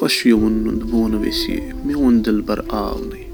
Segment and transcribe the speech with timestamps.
[0.00, 0.54] خۄش یِوُن
[0.90, 3.24] بۄن ویسے میون دِل بر آونٕے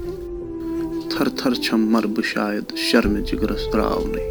[1.11, 4.25] تھر تھر چھم مر بہٕ شاید شرمہِ جِگرس درٛاونٕے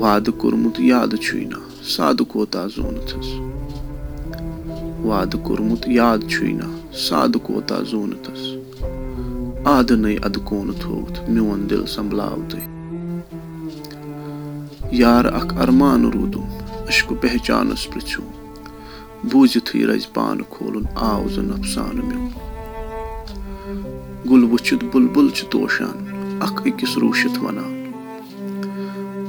[0.00, 1.60] وادٕ کوٚرمُت یادٕ چھُے نہ
[1.94, 3.28] سادٕ کوتاہ زوٗنتھس
[5.08, 6.68] وادٕ کوٚرمُت یاد چھُے نہ
[7.06, 8.42] سادٕ کوتاہ زوٗنتھس
[9.76, 12.66] آدٕ نَے اَدٕ کوٗنہٕ تھوٚوُتھ میون دِل سمبلاو تہٕ
[15.02, 16.46] یارٕ اکھ ارمان روٗدُم
[16.88, 18.41] عشقہٕ پہچانس پرٛژھِو
[19.30, 22.28] بوٗزِتھٕے رزِ پانہٕ کھولُن آو زٕ نۄقصانہٕ میون
[24.30, 25.96] گُل وٕچھِتھ بُلبُل چھِ توشان
[26.46, 27.74] اکھ أکِس روٗشِتھ وَنان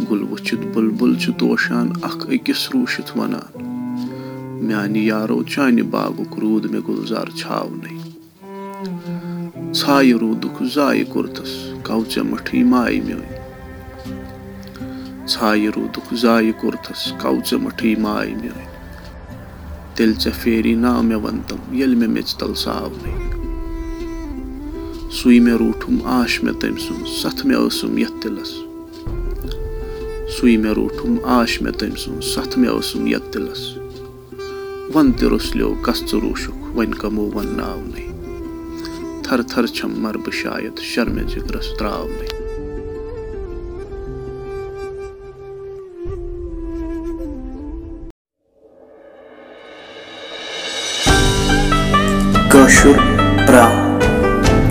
[0.09, 3.47] گُل وٕچھِتھ بُلبُل چھِ توشان اکھ أکِس روٗشِتھ وَنان
[4.65, 7.95] میانہِ یارو چانہِ باغُک روٗد مےٚ گُلزار چھاونٕے
[9.79, 11.51] ژھایہِ روٗدُکھ زایہِ کوٚرتھس
[11.87, 12.59] گو ژےٚ مٔٹھٕے
[15.31, 18.72] ژھایہِ روٗدُکھ زایہِ کوٚرتھس گو ژےٚ مٔٹھٕے مایہِ میٲنۍ
[19.95, 23.13] تیٚلہِ ژےٚ پھیری نا مےٚ وَن تم ییٚلہِ مےٚ میژِ تل ساونٕے
[25.17, 28.51] سُے مےٚ روٗٹھُم آش مےٚ تٔمۍ سُنٛد سَتھ مےٚ ٲسٕم یَتھ دِلس
[30.35, 33.61] سُے مےٚ روٗٹھُم آش مےٚ تٔمۍ سُنٛد سَتھ مےٚ ٲسٕم یَتھ دِلس
[34.93, 38.07] وَن تہِ روٚسلیو کَس ژٕ روٗشُکھ وۄنۍ کَمو وَنناونٕے
[39.23, 42.42] تھر تھر چھم مر بہٕ شاید شرمہِ جِگرس تراونٕے
[52.67, 52.95] شُر
[53.47, 53.82] brown.